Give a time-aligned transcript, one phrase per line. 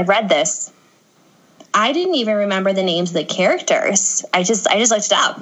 [0.00, 0.72] I read this.
[1.74, 4.24] I didn't even remember the names of the characters.
[4.32, 5.40] I just I just looked it up.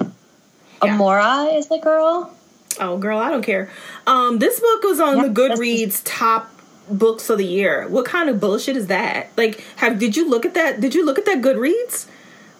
[0.83, 0.97] Yeah.
[0.97, 2.33] Amora is the girl.
[2.79, 3.69] Oh, girl, I don't care.
[4.07, 6.49] Um, this book was on Yeah, the Goodreads top
[6.89, 7.87] books of the year.
[7.87, 9.29] What kind of bullshit is that?
[9.37, 10.81] Like, have did you look at that?
[10.81, 12.07] Did you look at that Goodreads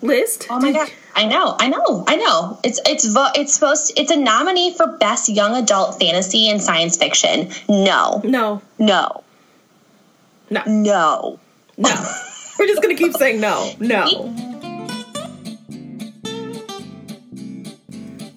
[0.04, 0.46] list?
[0.52, 0.92] Oh my Did- god!
[1.16, 2.60] I know, I know, I know.
[2.64, 3.94] It's it's vo- it's supposed.
[3.98, 7.50] it's a nominee for best young adult fantasy and science fiction.
[7.68, 9.24] No, No, no,
[10.52, 11.40] no, no.
[11.78, 11.90] No.
[12.60, 14.34] We're just gonna keep saying no, no.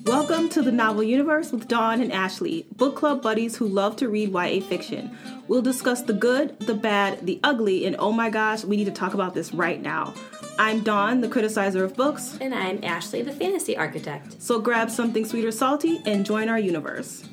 [0.05, 4.09] Welcome to the Novel Universe with Dawn and Ashley, book club buddies who love to
[4.09, 5.17] read YA fiction.
[5.49, 8.91] We'll discuss the good, the bad, the ugly, and oh my gosh, we need to
[8.93, 10.13] talk about this right now.
[10.59, 14.43] I'm Dawn, the criticizer of books, And I'm Ashley, the fantasy architect.
[14.43, 17.25] so grab something sweet or salty and join our universe.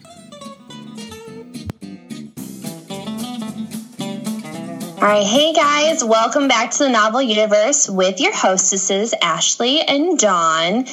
[4.98, 10.18] All right, hey guys, welcome back to the Novel Universe with your hostesses Ashley and
[10.18, 10.86] Dawn.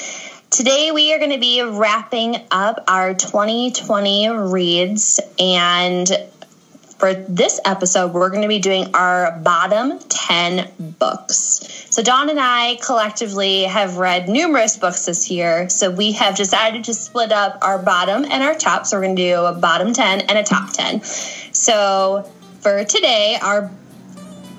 [0.51, 6.07] Today we are going to be wrapping up our 2020 reads, and
[6.99, 11.87] for this episode, we're going to be doing our bottom 10 books.
[11.89, 16.85] So, Dawn and I collectively have read numerous books this year, so we have decided
[16.85, 18.85] to split up our bottom and our top.
[18.85, 21.03] So, we're going to do a bottom 10 and a top 10.
[21.03, 22.31] So,
[22.61, 23.71] for today, our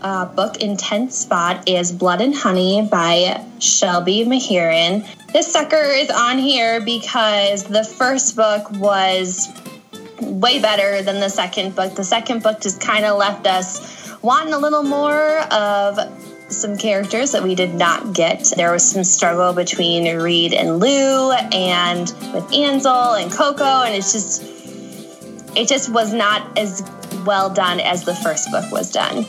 [0.01, 5.05] uh, book in 10th spot is Blood and Honey by Shelby Mahurin.
[5.33, 9.49] This sucker is on here because the first book was
[10.21, 11.95] way better than the second book.
[11.95, 15.99] The second book just kind of left us wanting a little more of
[16.51, 18.53] some characters that we did not get.
[18.55, 22.01] There was some struggle between Reid and Lou and
[22.33, 24.43] with Ansel and Coco and it's just
[25.55, 26.83] it just was not as
[27.25, 29.25] well done as the first book was done.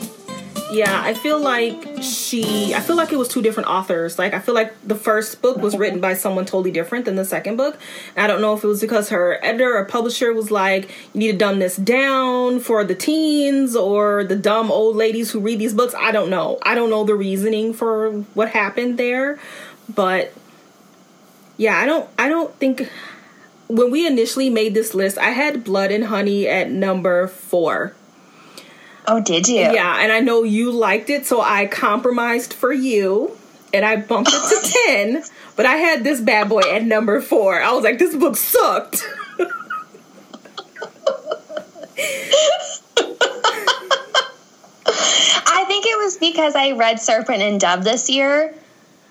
[0.69, 2.73] Yeah, I feel like she.
[2.73, 4.19] I feel like it was two different authors.
[4.19, 7.23] Like I feel like the first book was written by someone totally different than the
[7.23, 7.77] second book.
[8.17, 11.31] I don't know if it was because her editor or publisher was like, "You need
[11.31, 15.73] to dumb this down for the teens or the dumb old ladies who read these
[15.73, 16.59] books." I don't know.
[16.63, 19.39] I don't know the reasoning for what happened there,
[19.93, 20.33] but
[21.55, 22.09] yeah, I don't.
[22.19, 22.89] I don't think
[23.69, 27.93] when we initially made this list, I had Blood and Honey at number four.
[29.07, 29.55] Oh, did you?
[29.55, 33.37] Yeah, and I know you liked it, so I compromised for you
[33.73, 35.23] and I bumped it to 10,
[35.55, 37.61] but I had this bad boy at number 4.
[37.61, 39.07] I was like, this book sucked.
[45.49, 48.53] I think it was because I read Serpent and Dove this year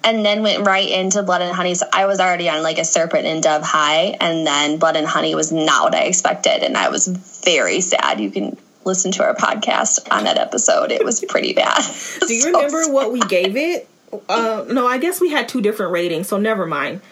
[0.05, 1.75] and then went right into Blood and Honey.
[1.75, 5.07] So I was already on like a Serpent and Dove high, and then Blood and
[5.07, 6.63] Honey was not what I expected.
[6.63, 8.21] And I was very sad.
[8.21, 8.57] You can
[8.87, 10.91] listen to our podcast on that episode.
[10.93, 11.83] It was pretty bad.
[12.27, 13.89] Do you remember what we gave it?
[14.29, 17.03] Uh, no, I guess we had two different ratings, so never mind.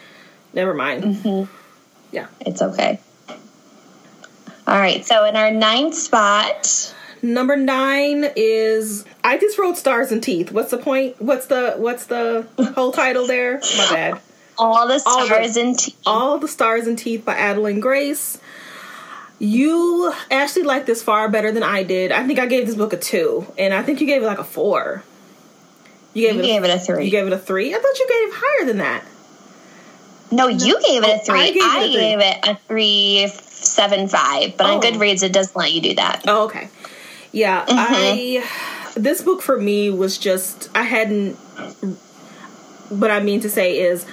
[0.53, 1.47] Never mind.
[2.11, 2.27] Yeah.
[2.41, 2.99] It's okay.
[4.67, 5.05] All right.
[5.05, 10.51] So in our ninth spot, Number 9 is I just wrote Stars and Teeth.
[10.51, 11.19] What's the point?
[11.19, 13.59] What's the what's the whole title there?
[13.77, 14.21] My bad.
[14.59, 15.97] All the All the- Stars and Teeth.
[16.05, 18.39] All the Stars and Teeth by Adalyn Grace.
[19.39, 22.11] You actually liked this far better than I did.
[22.11, 24.39] I think I gave this book a two, and I think you gave it like
[24.39, 25.03] a four.
[26.13, 26.45] You gave You it.
[26.45, 27.05] gave a, it a three.
[27.05, 27.75] You gave it a three.
[27.75, 29.03] I thought you gave it higher than that.
[30.31, 31.39] No, you gave it Oh, a three.
[31.39, 31.93] I gave it a I three.
[31.93, 34.55] gave it a three seven five.
[34.57, 34.79] But on Oh.
[34.79, 36.23] Goodreads, it doesn't let you do that.
[36.27, 36.69] Oh, okay.
[37.31, 37.75] Yeah, Mm-hmm.
[37.77, 38.99] I.
[38.99, 41.35] This book for me was just I hadn't.
[42.89, 44.05] What I mean to say is,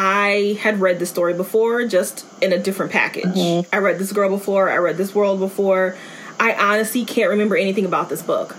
[0.00, 3.24] I had read the story before, just in a different package.
[3.24, 3.74] Mm-hmm.
[3.74, 4.70] I read this girl before.
[4.70, 5.96] I read this world before.
[6.38, 8.54] I honestly can't remember anything about this book.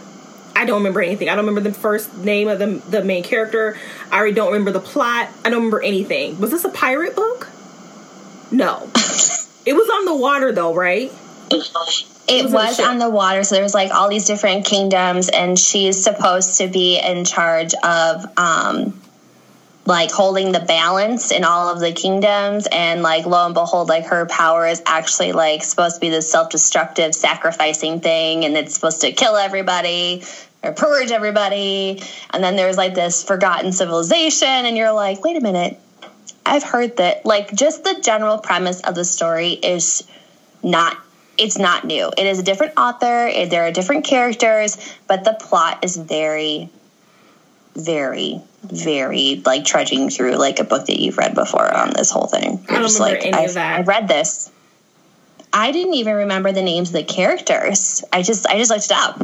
[0.53, 1.29] I don't remember anything.
[1.29, 3.77] I don't remember the first name of the the main character.
[4.11, 5.29] I already don't remember the plot.
[5.45, 6.37] I don't remember anything.
[6.41, 7.47] Was this a pirate book?
[8.51, 8.89] No.
[9.65, 11.09] it was on the water though, right?
[12.27, 15.29] It was on was on the water, so there was like all these different kingdoms,
[15.29, 18.99] and she's supposed to be in charge of um
[19.89, 24.05] like holding the balance in all of the kingdoms and like lo and behold like
[24.05, 29.01] her power is actually like supposed to be this self-destructive sacrificing thing and it's supposed
[29.01, 30.23] to kill everybody
[30.61, 35.41] or purge everybody and then there's like this forgotten civilization and you're like wait a
[35.41, 35.75] minute
[36.45, 40.03] i've heard that like just the general premise of the story is
[40.61, 40.95] not
[41.39, 42.11] it's not new.
[42.17, 44.77] It is a different author, there are different characters,
[45.07, 46.69] but the plot is very
[47.75, 52.27] very very like trudging through like a book that you've read before on this whole
[52.27, 52.63] thing.
[52.69, 53.79] I don't just remember like any of I've- that.
[53.79, 54.51] I read this.
[55.51, 58.03] I didn't even remember the names of the characters.
[58.13, 59.19] I just I just looked it up.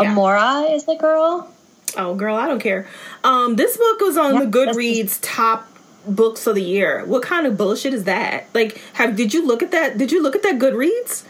[0.00, 0.12] Yeah.
[0.14, 1.48] Amora is the girl.
[1.96, 2.88] Oh, girl, I don't care.
[3.24, 5.68] Um, this book was on Yeah, the Goodreads top
[6.06, 7.04] books of the year.
[7.06, 8.46] What kind of bullshit is that?
[8.54, 9.96] Like, have did you look at that?
[9.96, 11.24] Did you look at that Goodreads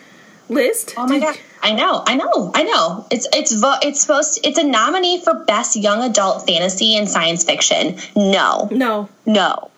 [0.49, 0.95] list?
[0.97, 1.39] Oh my Did- god!
[1.67, 3.07] I know, I know, I know.
[3.11, 7.09] It's it's vo- it's supposed to, it's a nominee for best young adult fantasy and
[7.09, 7.97] science fiction.
[8.15, 9.71] No, No, no,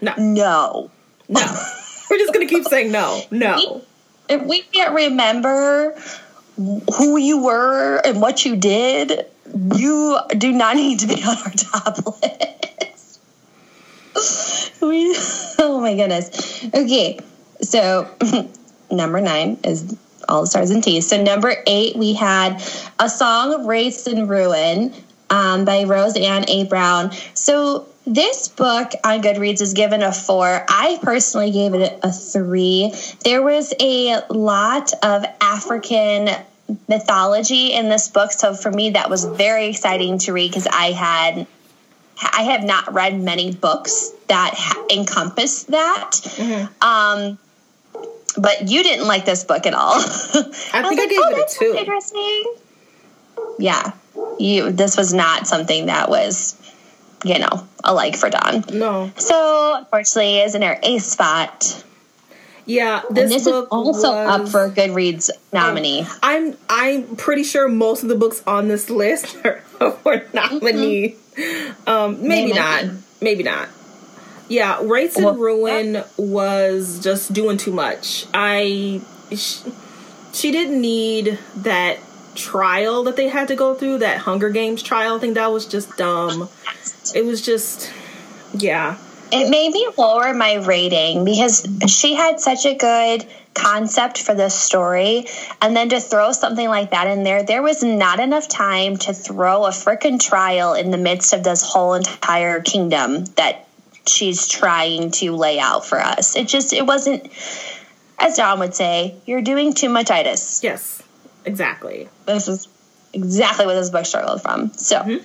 [0.00, 0.90] no, no.
[1.28, 1.40] no.
[2.08, 3.82] We're just gonna keep saying no, no.
[4.28, 5.96] If we can't remember
[6.56, 9.26] who you were and what you did,
[9.74, 13.20] you do not need to be on our top list.
[14.80, 15.16] we,
[15.58, 16.64] oh my goodness.
[16.72, 17.18] Okay,
[17.60, 18.08] so
[18.90, 19.96] number nine is
[20.30, 21.04] All the Stars and Teeth.
[21.04, 22.62] So number eight, we had
[22.98, 24.94] A Song of Wraiths and Ruin
[25.28, 26.64] um, by Roseanne A.
[26.64, 27.12] Brown.
[27.34, 30.64] So this book on Goodreads is given a four.
[30.68, 32.94] I personally gave it a three.
[33.24, 36.30] There was a lot of African
[36.88, 40.92] mythology in this book, so for me that was very exciting to read because I
[40.92, 41.46] had
[42.22, 46.16] I have not read many books that ha- encompass that.
[46.80, 47.38] Um,
[48.36, 49.94] but you didn't like this book at all.
[49.98, 51.62] I think I was gave "Oh, it a that's.
[51.62, 52.54] Interesting.
[53.58, 53.92] Yeah,
[54.38, 54.70] you.
[54.72, 56.56] This was not something that was,
[57.24, 58.64] you know, a like for Dawn.
[58.72, 59.10] No.
[59.16, 61.84] So unfortunately, is in our A spot.
[62.66, 66.06] Yeah, And this this is book also up for Goodreads nominee.
[66.22, 69.62] I'm I'm pretty sure most of the books on this list are
[70.04, 71.16] were nominee.
[71.86, 72.94] Um, maybe might not.
[73.20, 73.68] Maybe not.
[74.50, 78.26] Yeah, Wraiths and Well, Ruin was just doing too much.
[78.34, 79.00] I
[79.30, 79.72] she,
[80.32, 81.98] she didn't need that
[82.34, 83.98] trial that they had to go through.
[83.98, 85.20] That Hunger Games trial.
[85.20, 85.34] thing.
[85.34, 86.48] that was just dumb.
[87.14, 87.92] It was just
[88.52, 88.98] yeah.
[89.32, 93.24] It made me lower my rating because she had such a good
[93.54, 95.26] concept for this story.
[95.62, 99.12] And then to throw something like that in there, there was not enough time to
[99.12, 103.68] throw a frickin' trial in the midst of this whole entire kingdom that
[104.10, 106.36] she's trying to lay out for us.
[106.36, 107.30] It just, it wasn't,
[108.18, 110.62] as John would say, you're doing too much itis.
[110.62, 111.02] Yes.
[111.44, 112.08] Exactly.
[112.26, 112.68] This is
[113.12, 114.72] exactly what this book struggled from.
[114.74, 115.20] So.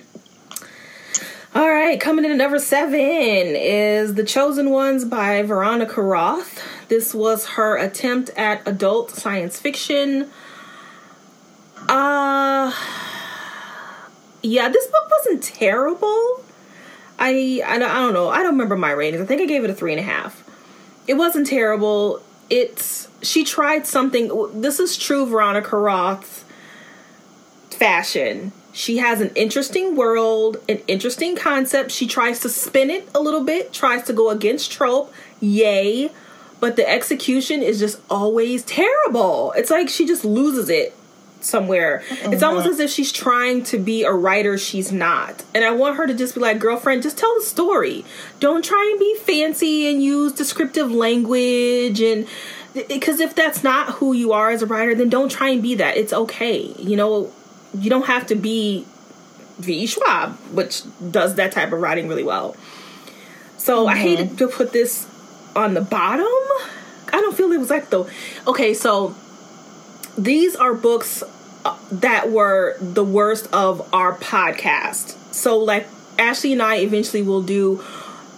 [1.54, 6.62] All right, coming in at number seven is The Chosen Ones by Veronica Roth.
[6.88, 10.30] This was her attempt at adult science fiction.
[11.88, 12.74] Uh
[14.42, 16.44] yeah, this book wasn't terrible.
[17.18, 18.28] I, I don't- know.
[18.28, 19.22] I don't remember my ratings.
[19.22, 20.42] I think I gave it a three and a half.
[21.06, 22.20] It wasn't terrible.
[22.50, 24.30] It's she tried something.
[24.60, 26.44] This is true Veronica Roth
[27.70, 28.52] fashion.
[28.72, 31.90] She has an interesting world, an interesting concept.
[31.90, 35.12] She tries to spin it a little bit, tries to go against trope.
[35.40, 36.10] Yay.
[36.60, 39.52] But the execution is just always terrible.
[39.56, 40.94] It's like she just loses it
[41.46, 42.02] somewhere.
[42.10, 42.46] It's uh-huh.
[42.46, 45.44] almost as if she's trying to be a writer she's not.
[45.54, 48.04] And I want her to just be like, girlfriend, just tell the story.
[48.40, 52.26] Don't try and be fancy and use descriptive language and
[52.88, 55.76] because if that's not who you are as a writer, then don't try and be
[55.76, 55.96] that.
[55.96, 56.74] It's okay.
[56.78, 57.32] You know,
[57.78, 58.84] you don't have to be
[59.58, 59.86] V.
[59.86, 62.54] Schwab, which does that type of writing really well.
[63.56, 64.02] So I uh-huh.
[64.02, 65.08] hated to put this
[65.54, 66.26] on the bottom.
[66.26, 68.10] I don't feel it was like the
[68.46, 68.74] okay.
[68.74, 69.14] So
[70.18, 71.22] these are books
[71.90, 75.16] that were the worst of our podcast.
[75.32, 75.86] So like
[76.18, 77.82] Ashley and I eventually will do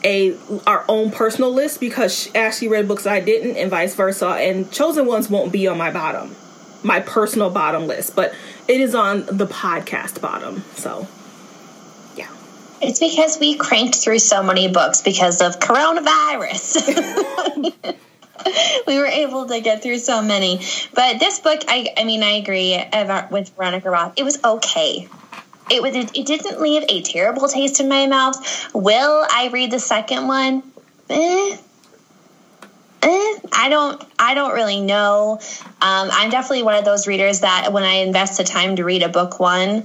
[0.04, 4.70] a our own personal list because Ashley read books I didn't and vice versa and
[4.70, 6.36] chosen ones won't be on my bottom
[6.84, 8.32] my personal bottom list but
[8.68, 11.08] it is on the podcast bottom so
[12.16, 12.30] yeah
[12.80, 16.76] It's because we cranked through so many books because of coronavirus.
[18.86, 20.60] we were able to get through so many.
[20.94, 24.14] But this book, I, I mean, I agree about- with Veronica Roth.
[24.16, 25.08] It was okay.
[25.70, 25.94] It was.
[25.94, 28.36] It, it didn't leave a terrible taste in my mouth.
[28.74, 30.62] Will I read the second one?
[31.10, 31.56] Eh.
[33.00, 34.02] Eh, I don't.
[34.18, 35.38] I don't really know.
[35.80, 39.02] Um, I'm definitely one of those readers that when I invest the time to read
[39.02, 39.84] a book one,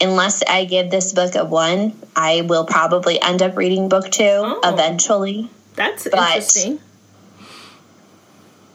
[0.00, 4.24] unless I give this book a one, I will probably end up reading book two
[4.24, 4.60] Oh.
[4.64, 5.50] eventually.
[5.76, 6.80] that's But- interesting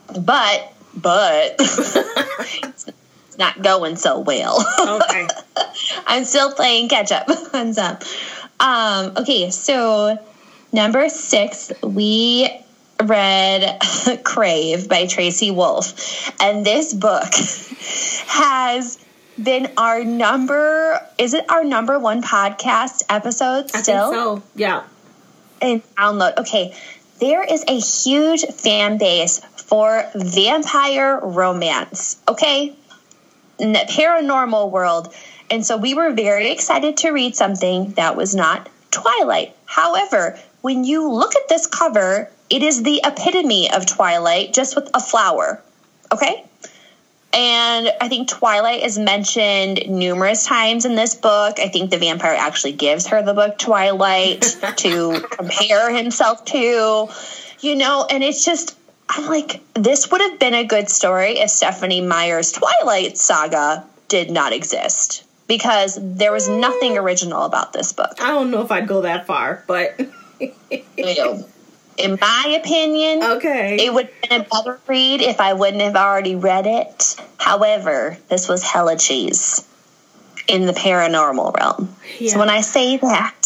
[0.08, 4.66] But, but it's not going so well.
[4.80, 5.28] okay
[6.08, 7.98] I'm still playing catch up on some.
[8.60, 10.18] Um, okay, so
[10.72, 12.50] number six, we
[13.02, 13.80] read
[14.24, 16.32] Crave by Tracy Wolff.
[16.42, 17.34] And this book
[18.28, 19.00] has
[19.42, 24.12] been our number, is it our number one podcast episode still?
[24.12, 24.84] so yeah
[25.64, 26.38] and download.
[26.38, 26.76] Okay,
[27.20, 32.18] there is a huge fan base for vampire romance.
[32.28, 32.76] Okay,
[33.60, 35.14] in the paranormal world,
[35.50, 39.56] And so we were very excited to read something that was not Twilight.
[39.66, 44.90] However, when you look at this cover, it is the epitome of Twilight, just with
[44.94, 45.62] a flower.
[46.12, 46.46] Okay?
[47.34, 51.60] And I think Twilight is mentioned numerous times in this book.
[51.60, 54.42] I think the vampire actually gives her the book Twilight
[54.78, 57.10] to compare himself to,
[57.60, 58.78] you know, and it's just,
[59.10, 64.32] I'm like, this would have been a good story if Stephenie Meyer's Twilight saga did
[64.32, 68.14] not exist because there was nothing original about this book.
[68.22, 70.00] I don't know if I'd go that far, but.
[71.98, 75.96] in my opinion, okay, it would have been a better read if I wouldn't have
[75.96, 77.16] already read it.
[77.38, 79.68] However, this was hella cheese
[80.48, 81.96] in the paranormal realm.
[82.20, 82.32] Yeah.
[82.32, 83.42] So when I say that,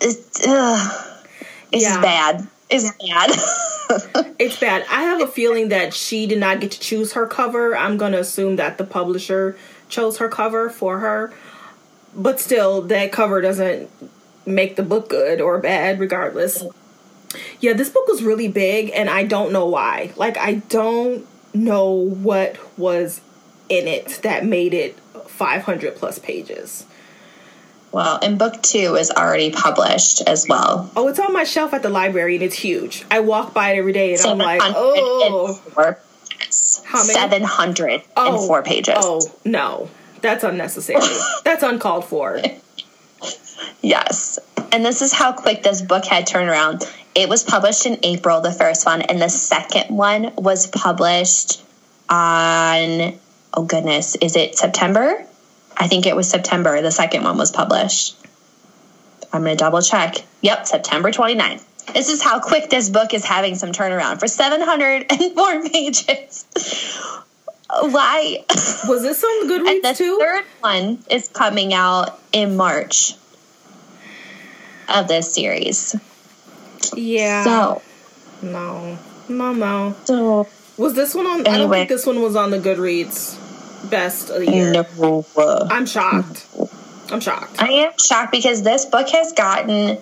[0.00, 1.18] it's, uh,
[1.70, 2.00] it's yeah.
[2.00, 2.46] bad.
[2.70, 3.30] It's bad.
[4.38, 4.84] it's bad.
[4.90, 7.76] I have a feeling that she did not get to choose her cover.
[7.76, 9.56] I'm going to assume that the publisher
[9.88, 11.32] chose her cover for her.
[12.14, 13.90] But still, that cover doesn't
[14.44, 16.64] make the book good or bad, regardless.
[17.60, 20.12] Yeah, this book was really big, and I don't know why.
[20.16, 23.20] Like, I don't know what was
[23.68, 26.86] in it that made it 500 plus pages.
[27.92, 30.90] Well, and book two is already published as well.
[30.96, 33.04] Oh, it's on my shelf at the library and it's huge.
[33.10, 35.60] I walk by it every day and I'm like, oh.
[36.84, 37.12] How many?
[37.12, 38.94] 704 oh, pages.
[38.98, 39.90] Oh, no.
[40.22, 41.02] That's unnecessary.
[41.44, 42.40] That's uncalled for.
[43.82, 44.38] Yes.
[44.70, 46.84] And this is how quick this book had turned around.
[47.14, 51.62] It was published in April, the first one, and the second one was published
[52.08, 53.18] on,
[53.52, 55.26] oh goodness, is it September?
[55.76, 56.80] I think it was September.
[56.82, 58.16] The second one was published.
[59.32, 60.16] I'm going to double check.
[60.42, 61.64] Yep, September 29th.
[61.92, 66.44] This is how quick this book is having some turnaround for 704 pages.
[67.68, 68.44] Why?
[68.86, 70.18] Was this on Goodreads the too?
[70.18, 73.14] The third one is coming out in March
[74.88, 75.96] of this series.
[76.94, 77.44] Yeah.
[77.44, 77.82] So.
[78.42, 78.98] No.
[79.28, 79.96] No, no.
[80.04, 80.48] So.
[80.76, 81.46] Was this one on?
[81.46, 81.52] Anyway.
[81.52, 83.38] I don't think this one was on the Goodreads
[83.90, 84.72] best of the year.
[84.72, 85.24] No.
[85.70, 86.46] I'm shocked.
[87.10, 87.60] I'm shocked.
[87.60, 89.98] I am shocked because this book has gotten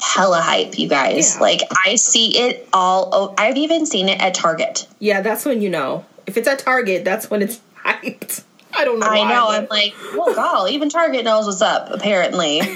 [0.00, 1.34] hella hype, you guys.
[1.34, 1.40] Yeah.
[1.40, 3.34] Like I see it all.
[3.36, 4.86] I've even seen it at Target.
[4.98, 6.04] Yeah, that's when you know.
[6.26, 8.44] If it's at Target, that's when it's hyped.
[8.72, 9.06] I don't know.
[9.06, 9.46] I why, know.
[9.48, 9.62] But...
[9.62, 11.90] I'm like, oh god, even Target knows what's up.
[11.90, 12.60] Apparently.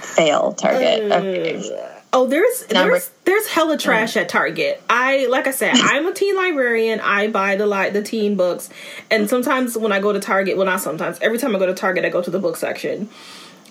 [0.00, 1.10] Fail Target.
[1.10, 1.91] Uh, okay.
[2.14, 2.92] Oh, there's Number.
[2.92, 4.82] there's there's hella trash at Target.
[4.90, 7.00] I like I said, I'm a teen librarian.
[7.00, 8.68] I buy the like the teen books,
[9.10, 11.18] and sometimes when I go to Target, well, not sometimes.
[11.22, 13.08] Every time I go to Target, I go to the book section,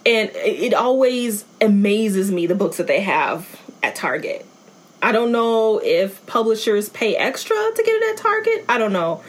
[0.07, 4.43] and it always amazes me the books that they have at Target.
[5.03, 8.65] I don't know if publishers pay extra to get it at Target.
[8.67, 9.23] I don't know.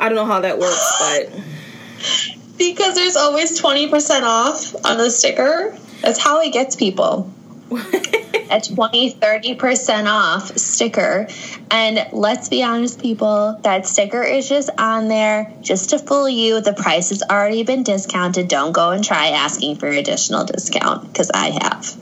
[0.00, 5.08] I don't know how that works, but because there's always twenty percent off on the
[5.08, 5.78] sticker.
[6.00, 7.32] That's how it gets people.
[8.50, 11.28] a 20 30% off sticker.
[11.70, 16.60] And let's be honest people that sticker is just on there just to fool you.
[16.60, 18.48] The price has already been discounted.
[18.48, 21.96] Don't go and try asking for additional discount because i have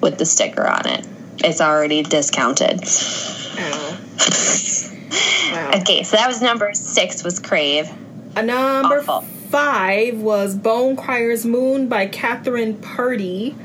[0.00, 1.06] with the sticker on it.
[1.38, 2.80] It's already discounted.
[3.58, 3.98] Oh.
[5.52, 5.70] wow.
[5.80, 7.90] okay so that was number six was crave.
[8.36, 9.22] A number Awful.
[9.22, 13.56] five was bone crier's moon by Kathryn Purdie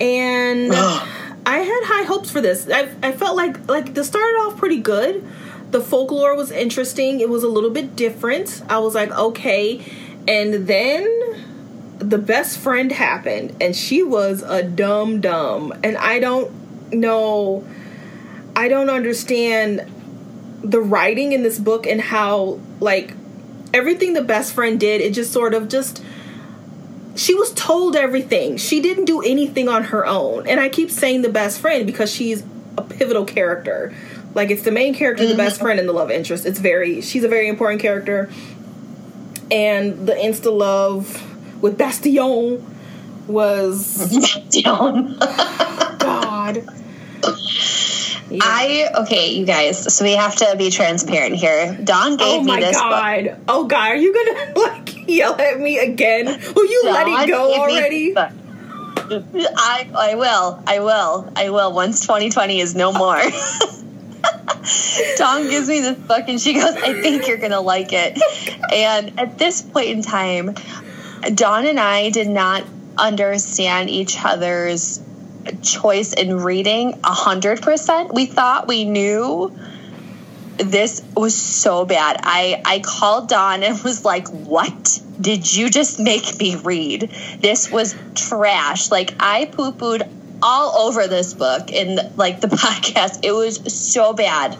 [0.00, 2.68] and I had high hopes for this.
[2.70, 5.26] I, I felt like like this started off pretty good.
[5.70, 7.20] The folklore was interesting.
[7.20, 8.62] It was a little bit different.
[8.68, 9.84] I was like, okay,
[10.26, 11.06] and then
[11.98, 17.64] the best friend happened, and she was a dumb dumb, and I don't know.
[18.56, 19.86] I don't understand
[20.62, 23.14] the writing in this book and how like
[23.72, 25.00] everything the best friend did.
[25.00, 26.02] It just sort of just
[27.16, 28.56] she was told everything.
[28.56, 30.46] She didn't do anything on her own.
[30.46, 32.42] And I keep saying the best friend because she's
[32.76, 33.94] a pivotal character.
[34.34, 35.64] Like it's the main character, the best mm-hmm.
[35.64, 36.46] friend, and the love interest.
[36.46, 38.30] It's very she's a very important character.
[39.50, 41.26] And the insta love
[41.60, 42.64] with Bastien
[43.26, 45.18] was Bastien.
[45.98, 46.64] God.
[48.30, 48.40] Yeah.
[48.42, 49.92] I okay, you guys.
[49.92, 51.76] So we have to be transparent here.
[51.82, 53.24] Dawn gave oh me this Oh God.
[53.24, 53.38] book.
[53.48, 56.26] Oh God, are you gonna like yell at me again?
[56.26, 58.14] Will you Dawn let it go already?
[58.16, 60.62] I I will.
[60.66, 61.32] I will.
[61.36, 61.72] I will.
[61.72, 63.20] Once 2020 is no more.
[65.16, 68.20] Dawn gives me this book and she goes, I think you're going to like it.
[68.72, 70.54] And at this point in time,
[71.34, 72.64] Dawn and I did not
[72.96, 75.00] understand each other's
[75.62, 78.12] choice in reading a hundred percent.
[78.12, 79.56] We thought we knew
[80.62, 82.16] this was so bad.
[82.22, 87.10] I I called Dawn and was like, "What did you just make me read?
[87.40, 88.90] This was trash.
[88.90, 90.08] Like I poo pooed
[90.42, 93.24] all over this book in like the podcast.
[93.24, 94.56] It was so bad."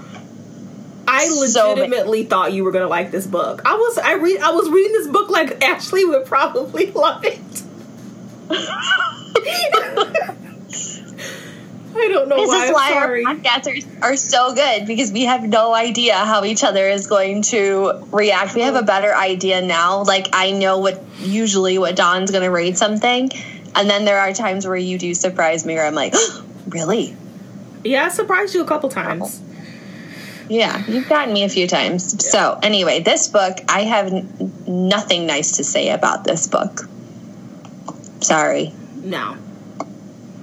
[1.09, 3.63] I So legitimately thought you were gonna like this book.
[3.65, 7.63] I was I read I was reading this book like Ashley would probably love it.
[11.95, 12.65] I don't know This why.
[12.67, 16.63] is why our podcasts are, are so good because we have no idea how each
[16.63, 18.55] other is going to react.
[18.55, 18.87] We have a mm.
[18.87, 20.05] better idea now.
[20.05, 23.31] Like I know what usually what Dawn's going to rate something,
[23.75, 26.15] and then there are times where you do surprise me, or I'm like,
[26.69, 27.17] really?
[27.85, 29.41] Yeah, I surprised you a couple times.
[29.43, 29.47] Oh.
[30.49, 32.29] Yeah, you've gotten me a few times.
[32.29, 36.89] So anyway, this book, I have n- nothing nice to say about this book.
[38.21, 38.73] Sorry.
[38.97, 39.37] No.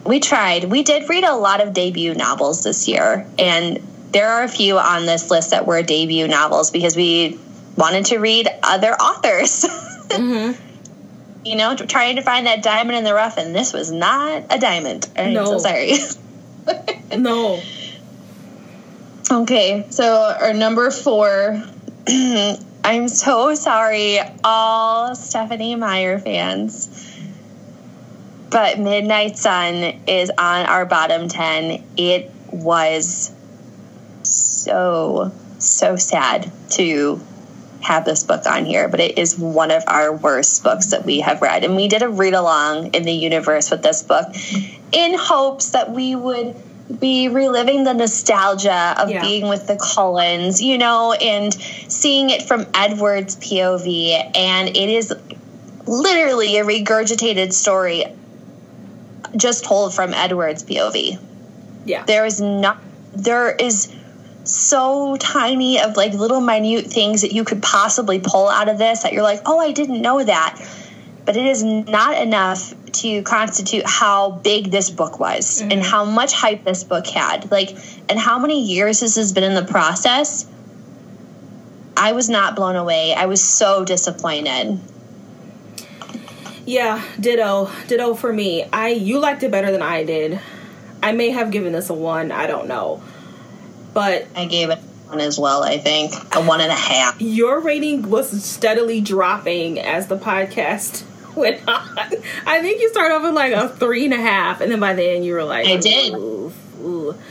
[0.07, 0.63] We tried.
[0.63, 3.77] We did read a lot of debut novels this year, and
[4.13, 7.37] there are a few on this list that were debut novels because we
[7.75, 9.65] wanted to read other authors.
[10.07, 11.45] Mm-hmm.
[11.45, 14.57] you know, trying to find that diamond in the rough, and this was not a
[14.57, 15.05] diamond.
[15.17, 15.43] I'm No.
[15.45, 15.91] so sorry.
[17.17, 17.61] No.
[19.29, 21.61] okay, so our number four.
[22.07, 27.06] I'm so sorry, all Stephenie Meyer fans.
[28.49, 31.83] But Midnight Sun is on our bottom 10.
[31.97, 33.31] It was
[34.23, 37.21] so, so sad to
[37.81, 41.19] have this book on here, but it is one of our worst books that we
[41.21, 41.63] have read.
[41.63, 44.27] And we did a read along in the universe with this book
[44.91, 46.55] in hopes that we would
[46.99, 49.21] be reliving the nostalgia of Yeah.
[49.21, 54.31] being with the Cullens, you know, and seeing it from Edward's POV.
[54.35, 55.13] And it is
[55.85, 58.05] literally a regurgitated story
[59.35, 61.19] just told from Edward's POV.
[61.85, 62.03] Yeah.
[62.05, 62.79] There is not,
[63.13, 63.93] there is
[64.43, 69.03] so tiny of like little minute things that you could possibly pull out of this
[69.03, 70.59] that you're like, oh, I didn't know that.
[71.25, 75.71] But it is not enough to constitute how big this book was mm-hmm.
[75.71, 77.51] and how much hype this book had.
[77.51, 77.77] Like,
[78.09, 80.47] and how many years this has been in the process.
[81.97, 83.13] I was not blown away.
[83.13, 84.79] I was so disappointed.
[86.67, 87.71] Yeah, ditto.
[87.87, 88.65] Ditto for me.
[88.71, 90.39] I you liked it better than I did.
[91.01, 93.01] I may have given this a one, I don't know.
[93.93, 96.13] But I gave it one as well, I think.
[96.35, 97.21] A one and a half.
[97.21, 101.03] your rating was steadily dropping as the podcast
[101.35, 101.97] went on.
[102.45, 104.93] I think you started off with like a three and a half, and then by
[104.93, 106.13] the end you were like, I did.
[106.13, 106.53] "Ooh, ooh."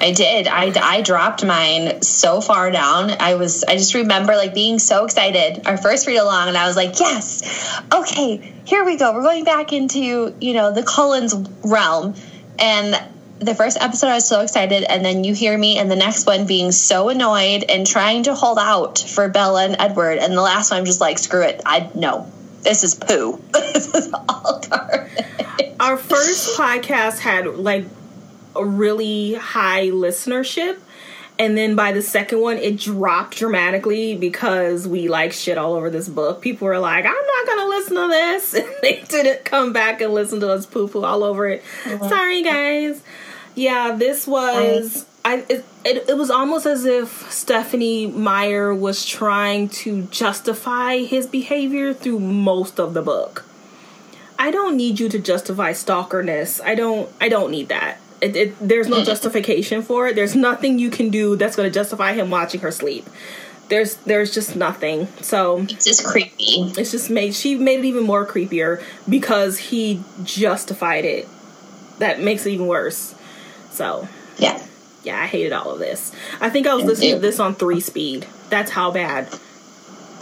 [0.00, 0.46] I did.
[0.46, 3.10] I, I dropped mine so far down.
[3.18, 3.64] I was.
[3.64, 5.66] I just remember like being so excited.
[5.66, 9.14] Our first read along, and I was like, "Yes, okay, here we go.
[9.14, 12.14] We're going back into you know the Cullens realm."
[12.58, 12.98] And
[13.38, 16.26] the first episode, I was so excited, and then you hear me in the next
[16.26, 20.42] one being so annoyed and trying to hold out for Bella and Edward, and the
[20.42, 21.62] last one, I'm just like, "Screw it.
[21.64, 22.30] I no,
[22.62, 23.40] this is poo.
[23.52, 25.24] this is all garbage."
[25.80, 27.84] Our first podcast had like
[28.60, 30.78] a really high listenership.
[31.38, 35.90] And then by the second one, it dropped dramatically because we like shit all over
[35.90, 36.40] this book.
[36.40, 38.54] People were like, I'm not going to listen to this.
[38.66, 41.62] And they didn't come back and listen to us poo poo all over it.
[41.84, 43.02] Sorry, guys.
[43.54, 45.06] Yeah, this was.
[45.24, 51.26] I, it, it, it was almost as if Stephenie Meyer was trying to justify his
[51.26, 53.44] behavior through most of the book.
[54.38, 56.62] I don't need you to justify stalkerness.
[56.62, 57.10] I don't.
[57.20, 57.98] I don't need that.
[58.20, 59.04] It, it, there's no mm.
[59.04, 60.16] justification for it.
[60.16, 63.06] There's nothing you can do that's going to justify him watching her sleep.
[63.68, 65.06] There's there's just nothing.
[65.20, 66.72] So It's just creepy.
[66.78, 71.28] it's just made she made it even more creepier because he justified it.
[71.98, 73.14] That makes it even worse.
[73.70, 74.64] So Yeah.
[75.02, 76.12] yeah, I hated all of this.
[76.40, 78.26] I think I was listening to this on three speed.
[78.50, 79.30] That's how bad.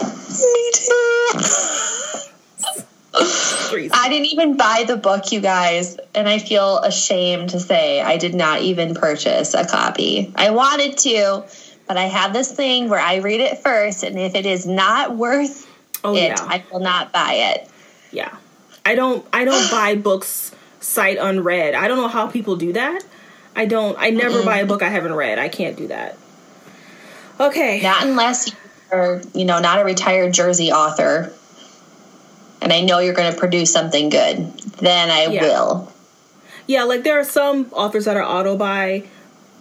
[0.01, 1.29] Me too.
[3.17, 8.17] I didn't even buy the book, you guys, and I feel ashamed to say I
[8.17, 10.33] did not even purchase a copy.
[10.35, 11.45] I wanted to,
[11.87, 15.15] but I have this thing where I read it first, and if it is not
[15.15, 15.65] worth
[16.05, 16.35] Oh it, yeah.
[16.39, 17.69] I will not buy it.
[18.11, 18.35] Yeah.
[18.85, 21.73] I don't I don't buy books sight unread.
[21.73, 23.03] I don't know how people do that.
[23.55, 25.39] I don't I never buy a book I haven't read.
[25.39, 26.17] I can't do that.
[27.39, 27.81] Okay.
[27.81, 28.55] Not unless
[28.91, 31.33] you're, you know, not a retired Jersey author,
[32.61, 34.51] and I know you're going to produce something good.
[34.79, 35.41] Then I Yeah.
[35.41, 35.91] will.
[36.67, 39.03] Yeah, like there are some authors that are auto buy.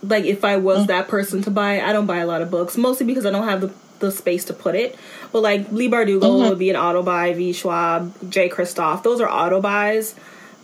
[0.02, 0.86] Like if I was mm.
[0.88, 3.46] that person to buy, I don't buy a lot of books, mostly because I don't
[3.48, 4.96] have the, the space to put it.
[5.32, 6.48] But like Leigh Bardugo mm-hmm.
[6.48, 10.14] would be an auto buy, V Schwab, Jay Kristoff, those are auto buys.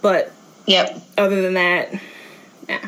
[0.03, 0.33] But
[0.67, 1.01] Yep.
[1.19, 1.93] other than that,
[2.69, 2.79] nah.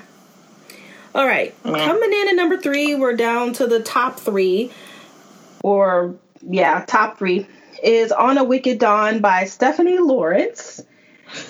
[1.14, 1.84] All right, Meh.
[1.84, 4.72] coming in at number three, we're down to the top three.
[5.62, 6.14] or
[6.48, 7.46] yeah, top three
[7.82, 10.84] is On a Wicked Dawn by Stephanie Laurens.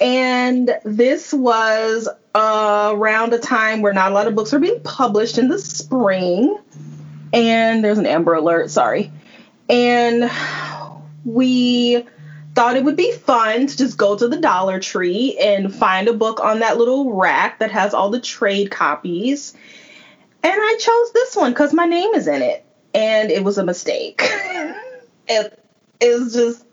[0.00, 4.80] And this was uh, around a time where not a lot of books were being
[4.82, 6.58] published in the spring.
[7.32, 9.10] And there's an Amber Alert, sorry.
[9.68, 10.30] And
[11.24, 12.06] we
[12.54, 16.12] thought it would be fun to just go to the Dollar Tree and find a
[16.12, 19.54] book on that little rack that has all the trade copies.
[20.42, 22.64] And I chose this one because my name is in it.
[22.94, 24.22] And it was a mistake.
[26.02, 26.64] it was just,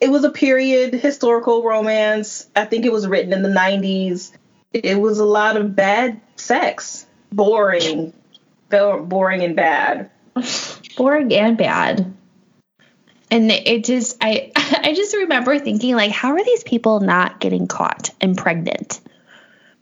[0.00, 2.48] it was a period historical romance.
[2.56, 4.32] I think it was written in the 90s.
[4.72, 7.06] It was a lot of bad sex.
[7.32, 8.12] Boring.
[8.68, 10.10] Boring and bad.
[10.96, 12.14] Boring and bad
[13.30, 17.66] and it just i i just remember thinking like how are these people not getting
[17.66, 19.00] caught and pregnant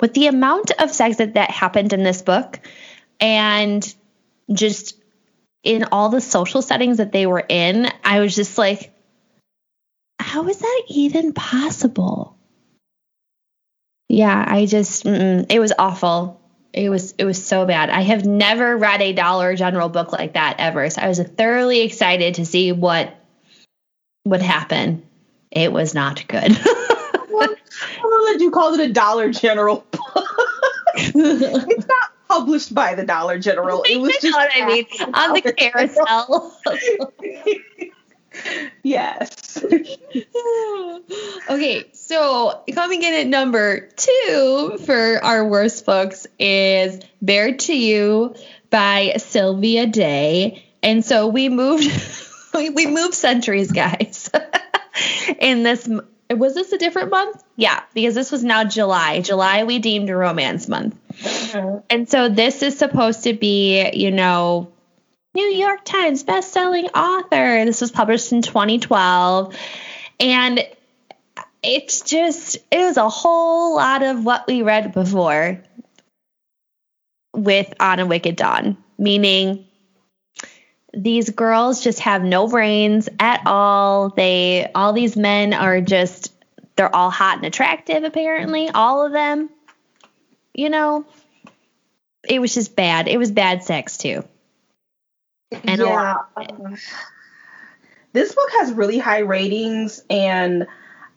[0.00, 2.60] with the amount of sex that that happened in this book
[3.20, 3.94] and
[4.52, 4.96] just
[5.62, 8.92] in all the social settings that they were in i was just like
[10.18, 12.36] how is that even possible
[14.08, 16.38] yeah i just it was awful
[16.72, 17.90] it was it was so bad.
[17.90, 20.88] I have never read a Dollar General book like that ever.
[20.90, 23.14] So I was thoroughly excited to see what
[24.24, 25.02] would happen.
[25.50, 26.52] It was not good.
[27.30, 30.28] well, that you called it a Dollar General book.
[30.94, 33.82] it's not published by the Dollar General.
[33.82, 36.56] It was just what I mean on the carousel.
[38.82, 39.62] yes.
[41.50, 48.34] okay, so coming in at number two for our worst books is Bared to You
[48.70, 50.64] by Sylvia Day.
[50.82, 51.90] And so we moved
[52.54, 54.30] we, we moved centuries, guys.
[55.38, 55.88] In this,
[56.30, 57.42] was this a different month?
[57.56, 59.20] Yeah, because this was now July.
[59.20, 60.96] July we deemed a romance month.
[61.18, 61.78] Mm-hmm.
[61.90, 64.72] And so this is supposed to be, you know,
[65.34, 67.64] New York Times best-selling author.
[67.64, 69.56] This was published in 2012.
[70.20, 70.66] And
[71.62, 75.62] it's just it was a whole lot of what we read before
[77.34, 79.66] with On a Wicked Dawn, meaning
[80.94, 84.10] these girls just have no brains at all.
[84.10, 86.32] They all these men are just
[86.76, 89.50] they're all hot and attractive apparently, all of them.
[90.58, 91.04] You know,
[92.28, 93.06] it was just bad.
[93.06, 94.24] It was bad sex too.
[95.52, 96.16] And yeah.
[98.12, 100.66] This book has really high ratings and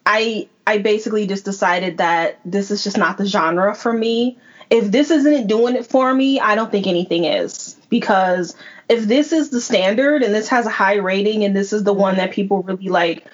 [0.06, 4.38] I I basically just decided that this is just not the genre for me.
[4.70, 8.56] If this isn't doing it for me, I don't think anything is because
[8.90, 11.94] if this is the standard and this has a high rating and this is the
[11.94, 13.26] one that people really like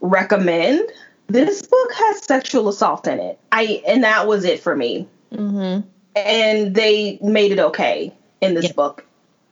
[0.00, 0.88] recommend,
[1.26, 3.38] this book has sexual assault in it.
[3.52, 5.06] I and that was it for me.
[5.32, 5.88] Mm-hmm.
[6.16, 9.04] And they made it okay in this book,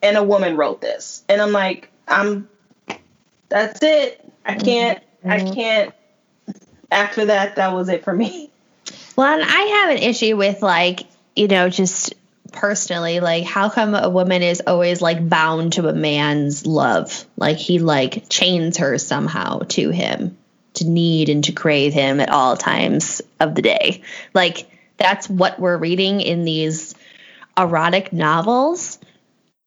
[0.03, 2.49] and a woman wrote this, and I'm like, I'm.
[3.49, 4.25] That's it.
[4.45, 4.65] I mm-hmm.
[4.65, 4.99] can't.
[5.25, 5.31] Mm-hmm.
[5.31, 5.95] I can't.
[6.91, 8.51] After that, that was it for me.
[9.17, 11.01] Well, and I have an issue with like
[11.35, 12.15] you know just
[12.53, 17.57] personally like how come a woman is always like bound to a man's love like
[17.57, 20.37] he like chains her somehow to him
[20.75, 24.67] to need and to crave him at all times of the day like
[24.99, 26.95] that's what we're reading in these
[27.57, 28.99] erotic novels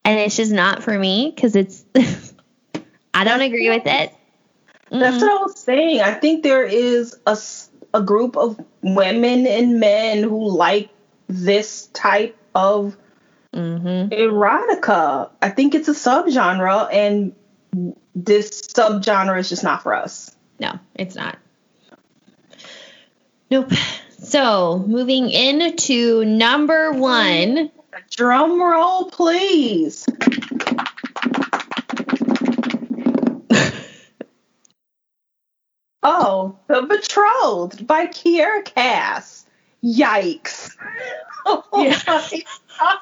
[0.04, 1.84] and it's just not for me because it's
[3.14, 4.98] i don't agree with it mm-hmm.
[4.98, 7.36] that's what i was saying i think there is a,
[7.94, 10.88] a group of women and men who like
[11.28, 12.96] this type of
[13.52, 14.12] mm-hmm.
[14.12, 15.30] erotica.
[15.40, 17.34] I think it's a subgenre, and
[18.14, 20.34] this subgenre is just not for us.
[20.58, 21.38] No, it's not.
[23.50, 23.72] Nope.
[24.32, 27.70] So moving into number one.
[28.12, 30.06] Drum roll, please.
[36.02, 39.44] oh, The Betrothed by Kiera Cass.
[39.84, 40.70] Yikes.
[41.44, 42.00] Oh yeah.
[42.06, 42.44] my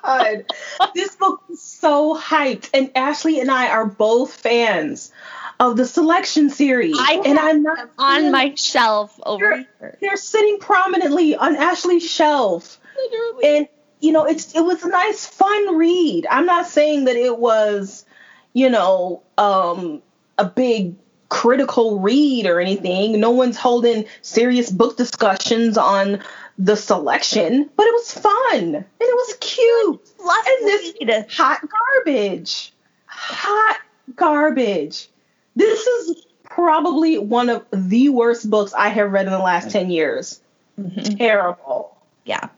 [0.02, 0.46] god.
[0.94, 2.70] this book is so hyped.
[2.72, 5.12] And Ashley and I are both fans
[5.60, 6.96] of the selection series.
[6.98, 9.98] I and I'm not on my shelf over they're, here.
[10.00, 12.80] They're sitting prominently on Ashley's shelf.
[12.96, 13.58] Literally.
[13.58, 13.68] And
[14.00, 16.26] you know, it's it was a nice fun read.
[16.28, 18.06] I'm not saying that it was,
[18.54, 20.02] you know, um
[20.38, 20.94] a big
[21.28, 23.20] critical read or anything.
[23.20, 26.20] No one's holding serious book discussions on
[26.58, 30.00] the selection, but it was fun and it was cute.
[30.18, 32.72] and this hot garbage,
[33.06, 33.78] hot
[34.16, 35.08] garbage.
[35.56, 39.90] This is probably one of the worst books I have read in the last 10
[39.90, 40.40] years.
[40.78, 41.16] Mm-hmm.
[41.16, 41.96] Terrible.
[42.24, 42.48] Yeah.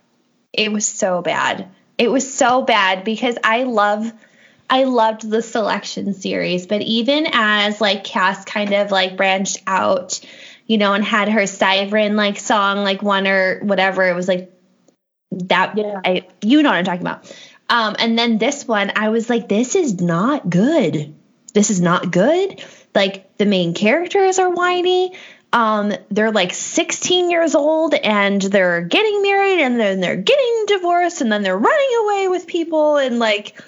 [0.53, 1.69] It was so bad.
[1.99, 4.13] It was so bad because I love
[4.73, 10.19] I loved the selection series, but even as like Cass kind of like branched out,
[10.67, 14.51] you know, and had her Siren like song, like one or whatever, it was like
[15.33, 15.77] that.
[15.77, 16.01] Yeah.
[16.03, 17.31] I, you know what I'm talking about.
[17.69, 21.15] Um, and then this one, I was like, this is not good.
[21.53, 22.65] This is not good.
[22.95, 25.13] Like the main characters are whiny.
[25.53, 31.21] Um, they're like 16 years old and they're getting married and then they're getting divorced
[31.21, 33.61] and then they're running away with people and like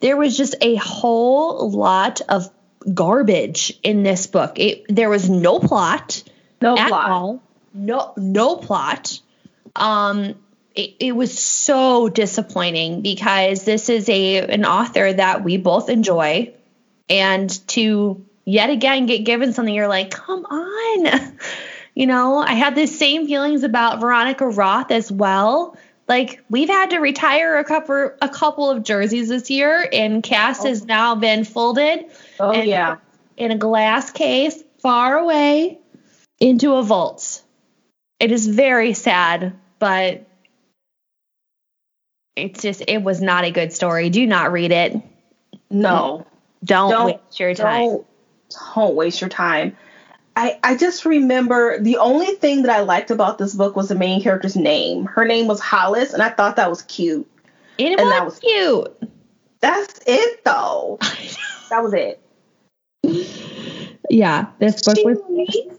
[0.00, 2.50] there was just a whole lot of
[2.94, 4.58] garbage in this book.
[4.58, 6.22] It there was no plot
[6.60, 7.10] No at plot.
[7.10, 7.42] all.
[7.72, 9.18] No no plot.
[9.76, 10.34] Um
[10.74, 16.52] it, it was so disappointing because this is a an author that we both enjoy
[17.08, 21.36] and to yet again get given something you're like come on.
[21.92, 25.76] You know i had the same feelings about veronica roth as well.
[26.08, 30.62] Like we've had to retire a couple a couple of jerseys this year and cass
[30.64, 30.86] has oh.
[30.86, 32.06] now been folded
[32.38, 32.96] Oh and- yeah.
[33.36, 35.78] in a glass case far away
[36.38, 37.42] into a vault.
[38.20, 40.26] It is very sad but
[42.36, 44.10] it's just it was not a good story.
[44.10, 44.96] Do not read it.
[45.68, 46.24] No.
[46.64, 48.04] don't, Don't- waste your time
[48.74, 49.76] Don't, waste your time.
[50.36, 53.94] I, I just remember the only thing that I liked about this book was the
[53.94, 55.04] main character's name.
[55.06, 57.28] Her name was Hollis, and I thought that was cute.
[57.78, 59.10] it and was, that was- cute
[59.60, 60.98] That's it, though.
[61.70, 62.20] That was it.
[64.10, 65.18] Yeah, this book She was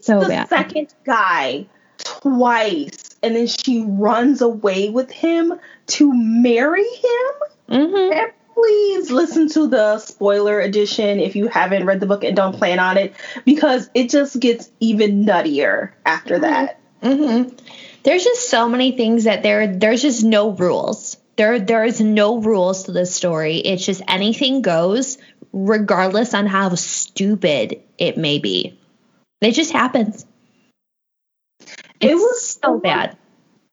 [0.00, 0.48] so the bad.
[0.48, 1.66] second guy
[1.98, 5.52] twice, and then she runs away with him
[5.88, 7.34] to marry him.
[7.68, 12.36] hmm And please listen to the spoiler edition if you haven't read the book and
[12.36, 16.80] don't plan on it, because it just gets even nuttier after that.
[17.02, 17.44] hmm
[18.02, 21.16] There's just so many things that there there's just no rules.
[21.36, 23.56] There there is no rules to this story.
[23.56, 25.18] It's just anything goes,
[25.52, 28.78] regardless on how stupid it may be.
[29.40, 30.26] It just happens.
[32.00, 33.16] It was so bad.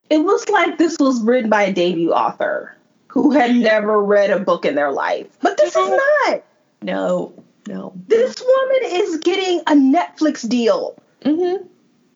[0.09, 2.75] It was like this was written by a debut author
[3.09, 5.27] who had never read a book in their life.
[5.41, 5.89] But this is
[6.27, 6.43] not.
[6.81, 7.33] No,
[7.67, 7.93] no.
[8.07, 10.95] This woman is getting a Netflix deal.
[11.23, 11.55] hmm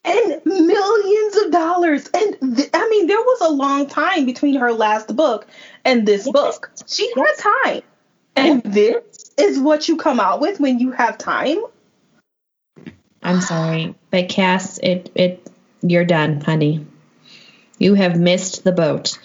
[0.05, 2.09] and millions of dollars.
[2.13, 5.47] And th- I mean, there was a long time between her last book
[5.85, 6.33] and this Yes.
[6.33, 6.71] book.
[6.87, 7.41] She Yes.
[7.41, 7.81] had time.
[8.35, 9.01] And this
[9.37, 11.59] is what you come out with when you have time.
[13.21, 15.47] I'm sorry, but Cass, it it
[15.81, 16.85] you're done, honey.
[17.79, 19.17] You have missed the boat.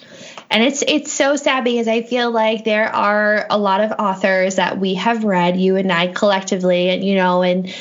[0.49, 4.55] And it's it's so sad because I feel like there are a lot of authors
[4.55, 7.73] that we have read, you and I collectively, and you know, and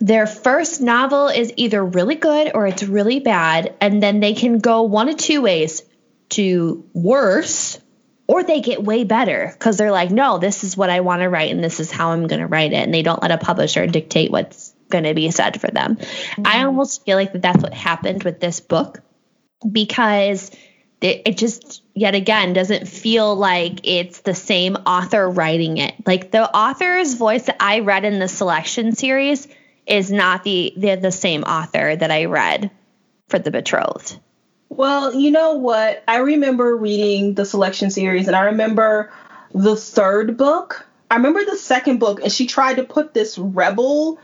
[0.00, 4.58] their first novel is either really good or it's really bad, and then they can
[4.58, 5.82] go one of two ways
[6.30, 7.80] to worse
[8.26, 11.28] or they get way better because they're like, no, this is what I want to
[11.28, 12.76] write and this is how I'm going to write it.
[12.76, 15.98] And they don't let a publisher dictate what's going to be said for them.
[16.00, 16.66] I mm-hmm.
[16.66, 19.00] almost feel like that that's what happened with this book
[19.70, 20.50] because
[21.00, 25.94] it, it just, yet again, doesn't feel like it's the same author writing it.
[26.06, 29.48] Like the author's voice that I read in the selection series
[29.86, 32.70] is not the, the, the same author that I read
[33.28, 34.18] for The Betrothed.
[34.68, 36.02] Well, you know what?
[36.08, 39.12] I remember reading the selection series and I remember
[39.54, 40.86] the third book.
[41.10, 44.18] I remember the second book and she tried to put this rebel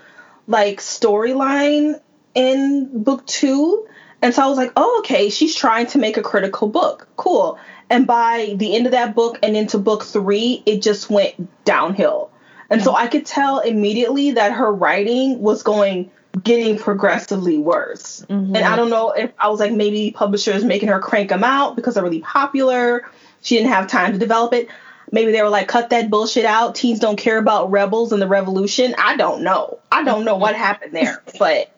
[0.48, 2.00] like storyline
[2.34, 3.86] in book 2.
[4.22, 7.08] And so I was like, "Oh, okay, she's trying to make a critical book.
[7.16, 11.64] Cool." And by the end of that book and into book 3, it just went
[11.64, 12.30] downhill.
[12.68, 16.10] And so I could tell immediately that her writing was going
[16.44, 18.24] getting progressively worse.
[18.28, 18.56] Mhm.
[18.56, 21.74] And I don't know if I was like maybe publishers making her crank them out
[21.74, 23.04] because they're really popular.
[23.42, 24.68] She didn't have time to develop it.
[25.10, 26.76] Maybe they were like, cut that bullshit out.
[26.76, 28.94] Teens don't care about rebels and the revolution.
[28.96, 29.80] I don't know.
[29.90, 31.20] I don't know what happened there.
[31.36, 31.68] But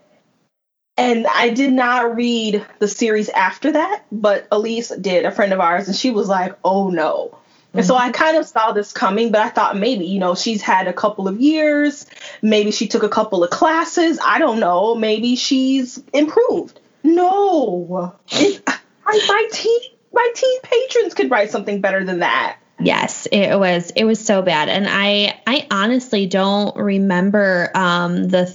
[0.96, 5.60] and I did not read the series after that, but Elise did, a friend of
[5.60, 7.38] ours, and she was like, oh no.
[7.74, 10.60] And so I kind of saw this coming, but I thought maybe, you know, she's
[10.60, 12.06] had a couple of years.
[12.42, 14.18] Maybe she took a couple of classes.
[14.22, 14.94] I don't know.
[14.94, 16.78] Maybe she's improved.
[17.02, 18.14] No.
[18.30, 19.80] It, my, my teen
[20.12, 22.58] my teen patrons could write something better than that.
[22.78, 28.46] Yes, it was it was so bad, and I I honestly don't remember um, the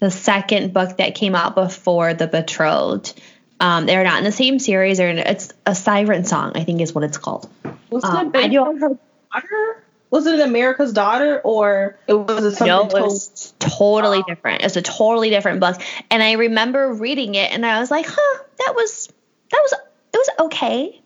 [0.00, 3.20] the second book that came out before the Betrothed.
[3.60, 4.96] Um, they're not in the same series.
[4.98, 7.48] They're in, it's a siren song, I think is what it's called.
[7.90, 8.88] Was Um, it based I do- on her
[9.32, 9.82] daughter?
[10.10, 14.62] Was it America's Daughter or it was it something No, it was totally different.
[14.64, 18.42] It's a totally different book, and I remember reading it, and I was like, huh,
[18.58, 19.08] that was
[19.52, 21.00] that was it was okay.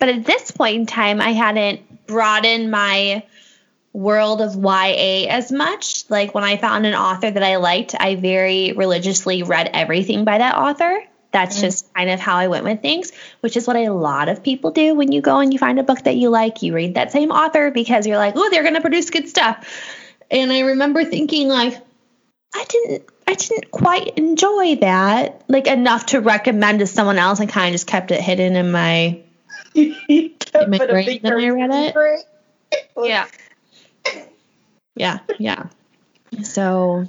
[0.00, 3.22] But at this point in time, I hadn't broadened my
[3.92, 6.08] world of YA as much.
[6.08, 10.38] Like when I found an author that I liked, I very religiously read everything by
[10.38, 11.02] that author.
[11.32, 11.62] That's mm.
[11.62, 14.70] just kind of how I went with things, which is what a lot of people
[14.70, 17.12] do when you go and you find a book that you like, you read that
[17.12, 19.66] same author because you're like, oh, they're going to produce good stuff.
[20.30, 21.76] And I remember thinking like,
[22.54, 27.48] I didn't I didn't quite enjoy that like enough to recommend to someone else and
[27.48, 29.20] kind of just kept it hidden in my,
[29.74, 30.34] in
[30.66, 32.26] my brain when I read it.
[33.04, 33.28] yeah.
[35.00, 35.68] Yeah, yeah.
[36.42, 37.06] So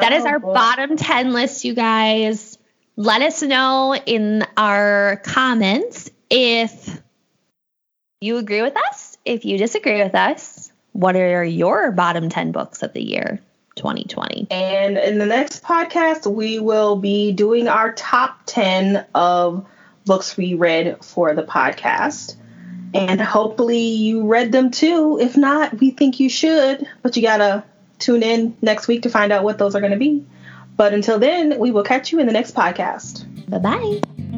[0.00, 2.56] that is oh, our bottom 10 list, you guys.
[2.96, 7.02] Let us know in our comments if
[8.22, 10.72] you agree with us, if you disagree with us.
[10.92, 13.40] What are your bottom 10 books of the year?
[13.76, 14.48] 2020.
[14.50, 19.66] And in the next podcast, we will be doing our top 10 of
[20.06, 22.36] books we read for the podcast.
[22.94, 25.18] And hopefully you read them too.
[25.20, 27.64] If not, we think you should, but you gotta
[27.98, 30.24] tune in next week to find out what those are gonna be.
[30.76, 33.26] But until then, we will catch you in the next podcast.
[33.48, 34.37] Bye bye.